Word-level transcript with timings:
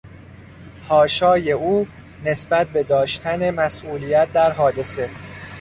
حاشای 0.89 1.51
او 1.51 1.87
نسبت 2.25 2.67
به 2.67 2.83
داشتن 2.83 3.51
مسئولیت 3.51 4.31
در 4.33 4.51
حادثه 4.51 5.09